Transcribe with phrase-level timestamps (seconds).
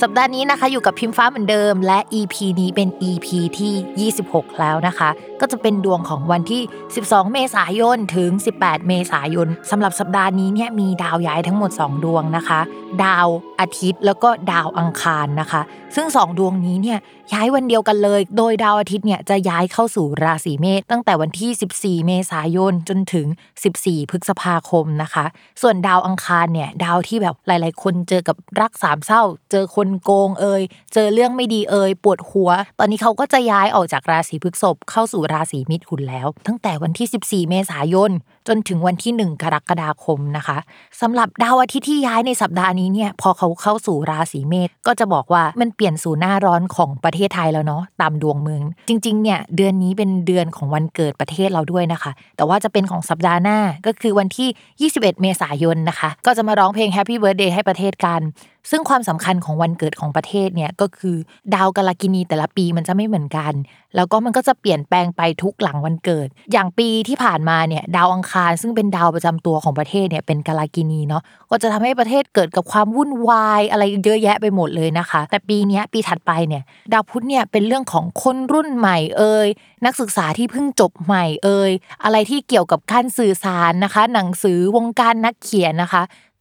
[0.00, 5.08] สัปดาห์นี้นะคะอยู่กับพิมฟ้าเหมือนเดิม และ EP นี้เป็น EP ที่ 26 แล้วนะคะ
[5.40, 6.62] ก็จะเป็นดวงของวันที่
[6.98, 12.60] 12 เมษายนถึง 18 เมษายนสำหรับสัปดาห์นี้เนี่ยมีดาวย้ายทั้งหมด 2 ดวงนะคะ
[13.04, 13.26] ดาว
[13.60, 15.60] อาทิตย์แล้วก็ดาวอังคารนะคะ
[15.96, 16.98] ซึ่ง 2 ดวงนี้เนี่ย
[17.32, 23.26] ย้ายวันเดียวกันเลย โดยดาวอาทิตย์เนี่ยจะย้ายเข้าสู่ราศีเมษตั้งแต่วันที่ 14 เมษายนจนถึง
[23.68, 25.24] 14 พฤษภาคมนะคะ
[25.62, 38.10] ส่วนดาวอังคารเนี่ยดาวที่แบบหลาย ๆ คนเจอกับรักสามเศร้าเจอคนโกงเอ่ยเจอเรื่องไม่ดีเอ่ยปวดหัว ตอนนี้เขาก็จะย้ายออกจากราศีพฤษภเข้าสู่ราศีมิถุนแล้ว ตั้งแต่วันที่ 14 เมษายน
[38.48, 40.58] จนถึงวันที่ 1 กรกฎาคมนะคะ
[41.00, 58.22] สำหรับดาวอาทิตย์ที่ย้ายในสัปดาห์นี้เนี่ยพอเขาเข้าสู่ราศีเมษก็จะบอกว่ามันเปลี่ยนสู่หน้าร้อนของประเทศไทยแล้วเนาะตามดวงเมืองจริงๆเนี่ยเดือนนี้เป็นเดือนของวันเกิดประเทศเราด้วยนะคะ แต่ว่าจะเป็นของสัปดาห์หน้าก็คือวันที่ 21 เมษายนนะคะ ก็จะมาร้องเพลง Happy Birthday ให้ประเทศกัน
[58.70, 61.16] ซึ่งความสำคัญของวันเกิดของประเทศเนี่ยก็คือ
[61.54, 63.52] ดาวกาลกินีแต่ละปีมันจะไม่เหมือนกัน
[63.96, 76.62] แล้วก็มันก็จะเปลี่ยนแปลงไปทุกหลังวันเกิด อย่างปีที่ผ่านมาเนี่ยดาวอังคาร ซึ่งเป็นดาวประจำตัวของประเทศเนี่ยเป็นกาลากินีเนาะก็จะทำให้ประเทศเกิดกับความวุ่นวายอะไรเยอะแยะไปหมดเลยนะคะ แต่ปีนี้ปีถัดไปเนี่ย
[76.92, 79.48] ดาวพุธเนี่ยเป็นเรื่องของคนรุ่นใหม่เอ่ย
[79.84, 81.70] นักศึกษาที่เพิ่งจบใหม่เอ่ย
[82.04, 86.02] อะไรที่เกี่ยวกับการสื่อสารนะคะ หนังสือวงการนักเขียนนะคะ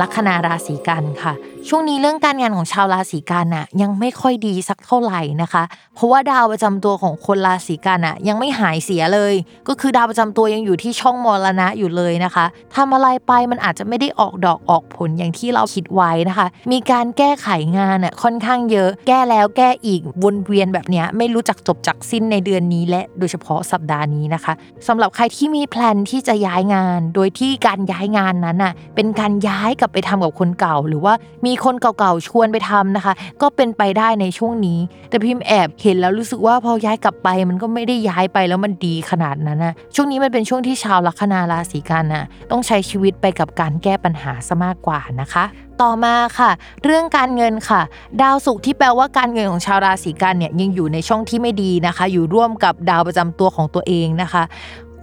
[0.00, 1.34] ลัคนาราศีกันค่ะ
[1.68, 5.62] ช่วงนี้เรื่องการงานของชาวราศีกันน่ะยังไม่ค่อยดีสักเท่าไหร่นะคะ
[5.94, 9.34] เพราะว่าดาวประจำตัวของคนราศีกันน่ะยังไม่หายเสียเลย
[9.68, 12.44] ก็คือดาวประจำตัวยังอยู่ที่ช่องมรณะอยู่เลยนะคะ
[12.76, 17.48] ทำอะไรไปมันอาจจะไม่ได้ออกดอกออกผลอย่างที่เราคิดไว้นะคะ มีการแก้ไข
[17.78, 24.52] งานน่ะค่อนข้างเยอะ แก้แล้วแก้อีกวนเวียนแบบนี้ไม่รู้จักจบจักสิ้นในเดือนนี้และโดยเฉพาะสัปดาห์นี้นะคะ
[24.88, 31.14] สำหรับใครที่มีแพลนที่จะย้ายงาน โดยที่การย้ายงานนั้นน่ะเป็นการย้ายกลับไปทำกับคนเก่าหรือว่า
[31.46, 34.78] มีีคนเก่าๆชวนไปทำนะคะ ก็เป็นไปได้ในช่วงนี้
[35.10, 45.44] แต่พิมพ์แอบเห็นแล้วรู้สึกว่าพอย้ายกลับไป มันก็ไม่ได้ย้ายไปแล้วมันดีขนาดนั้นนะช่วงนี้มันเป็นช่วงที่ชาวลัคนาราศีกันน่ะต้องใช้ชีวิตไปกับการแก้ปัญหาซะมากกว่านะคะ
[45.82, 46.50] ต่อมาค่ะ
[46.84, 47.80] เรื่องการเงินค่ะ
[48.22, 54.42] ดาวศุกร์ที่แปลว่าการเงินของชาวราศีกันเนี่ยยังอยู่ในช่องที่ไม่ดีนะคะ อยู่ร่วมกับดาวประจำตัวของตัวเองนะคะ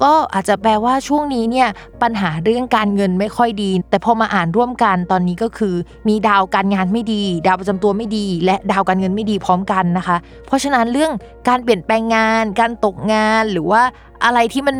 [0.03, 1.67] ก็อาจจะแปลว่าช่วงนี้เนี่ย
[2.01, 5.75] ปัญหาเรื่องการเงินไม่ค่อยดี แต่พอมาอ่านร่วมกันตอนนี้ก็คือ
[6.07, 10.17] มีดาวการงานไม่ดี ดาวประจำตัวไม่ดี และดาวการเงินไม่ดีพร้อมกันนะคะ
[10.47, 11.11] เพราะฉะนั้นเรื่อง
[11.47, 13.81] การเปลี่ยนแปลงงาน การตกงานหรือว่า
[14.25, 14.75] อะไรที่มัน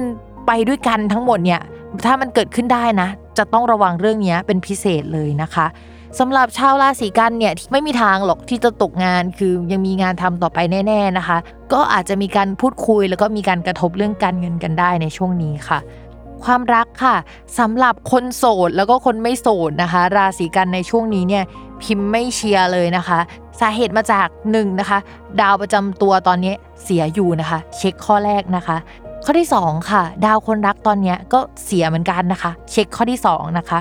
[0.47, 1.61] ไปด้วยกันทั้งหมดเนี่ย
[2.05, 5.65] ถ้ามันเกิดขึ้นได้นะ จะต้องระวังเรื่องนี้เป็นพิเศษเลยนะคะ
[6.19, 11.37] สำหรับชาวราศีกันเนี่ยไม่มีทางหรอกที่จะตกงาน คือยังมีงานทำต่อไปแน่ ๆนะคะ
[11.73, 15.79] ก็อาจจะมีการพูดคุย แล้วก็มีการกระทบเรื่องการเงินกันได้ในช่วงนี้ค่ะ
[16.43, 17.15] ความรักค่ะ
[17.59, 21.43] สำหรับคนโสดแล้วก็คนไม่โสดนะคะ ราศีกันในช่วงนี้เนี่ย
[21.81, 23.19] พิมพ์ไม่เชียร์เลยนะคะ
[23.59, 24.99] สาเหตุมาจาก1นนะคะ
[25.41, 28.77] ดาวประจำตัวตอนนี้เสียอยู่นะคะ เช็คข้อแรกนะคะ
[29.25, 33.79] ข้อที่ 2 ค่ะ ดาวคนรักตอนนี้ก็เสียเหมือนกันนะคะ เช็คข้อที่ 2 นะคะ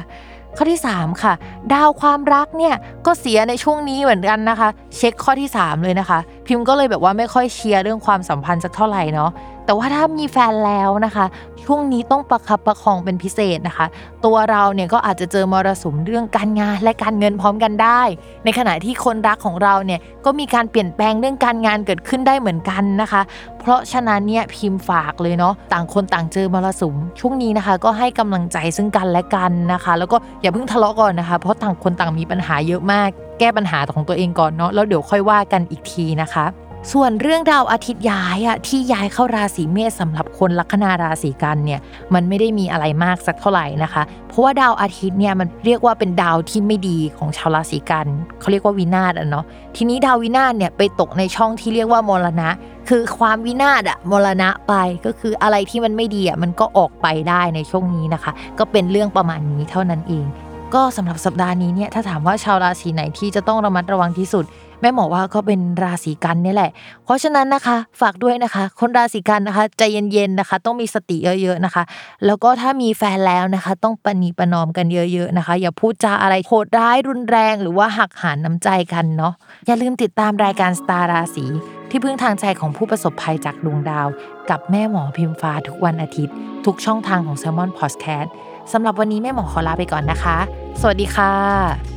[0.56, 1.32] ข้อที่ 3 ค่ะ
[1.72, 2.74] ดาวความรักเนี่ย
[3.06, 9.30] ก็เสียในช่วงนี้เหมือนกันนะคะ เช็คข้อที่ 3 เลยนะคะ พิมพ์ก็เลยแบบว่าไม่ค่อยเชียร์เรื่องความสัมพันธ์สักเท่าไหร่เนาะ
[9.66, 11.26] แต่ว่าถ้ามีแฟนแล้วนะคะ
[11.64, 13.86] ช่วงนี้ต้องประคับประคองเป็นพิเศษนะคะ
[14.24, 18.00] ตัวเราเนี่ยก็อาจจะเจอมรสุมเรื่องการงานและการเงินพร้อมกันได้
[18.44, 23.22] ในขณะที่คนรักของเราเนี่ยก็มีการเปลี่ยนแปลงเรื่องการงานเกิดขึ้นได้เหมือนกันนะคะ
[23.60, 36.46] เพราะฉะนั้นเนี่ยพิมพ์ฝากเลยเนาะต่างคนต่างเจอมรสุม ช่วงนี้นะคะ ก็ให้กำลังใจซึ่งกันและกันนะคะ แล้วก็อย่าเพิ่งทะเลาะก่อนนะคะ เพราะต่างคนต่างมีปัญหาเยอะมาก แก้ปัญหาของตัวเองก่อนเนาะแล้วเดี๋ยวค่อยว่ากันอีกทีนะคะ
[36.92, 41.80] ส่วนเรื่องดาวอาทิตย์ย้ายอะที่ย้ายเข้าราศีเมษสำหรับคนลัคนาราศีกันเนี่ย
[42.14, 48.06] มันไม่ได้มีอะไรมากสักเท่าไหร่นะคะ เพราะว่าดาวอาทิตย์เนี่ยมันเรียกว่าเป็นดาวที่ไม่ดีของชาวราศีกัน
[48.40, 49.44] เขาเรียกว่าวินาศอะเนาะ
[49.76, 52.48] ทีนี้ดาววินาศเนี่ยไปตกในช่องที่เรียกว่ามรณะ
[52.88, 54.74] คือความวินาศอะมรณะไป
[55.06, 60.26] ก็คืออะไรที่มันไม่ดีอะมันก็ออกไปได้ในช่วงนี้นะคะ ก็เป็นเรื่องประมาณนี้เท่านั้นเอง
[60.74, 64.44] ก็สำหรับสัปดาห์นี้เนี่ยถ้าถามว่าชาวราศีไหนที่จะต้องระมัดระวังที่สุด
[64.80, 66.70] แม่หมอว่าก็เป็นราศีกันนี่แหละ
[67.04, 69.82] เพราะฉะนั้นนะคะฝากด้วยนะคะ คนราศีกันนะคะใจ
[70.12, 71.82] เย็นๆนะคะ ต้องมีสติเยอะๆนะคะ
[72.26, 79.34] แล้วก็ถ้ามีแฟนแล้วนะคะ ต้องปณีประนอมกันเยอะๆนะคะ อย่าพูดจาอะไรโหดร้ายรุนแรง หรือว่าหักหานน้ำใจกันเนาะ
[79.66, 81.46] อย่าลืมติดตามรายการสตาร์ราศี
[81.90, 84.06] ที่พึ่งทางใจของผู้ประสบภัยจากดวงดาว
[84.50, 86.34] กับแม่หมอพิมฟ้าทุกวันอาทิตย์
[86.66, 88.28] ทุกช่องทางของ s ซ l m o n Podcast
[88.72, 90.38] สำหรับวันนี้แม่หมอขอลาไปก่อนนะคะ
[90.80, 91.95] สวัสดีค่ะ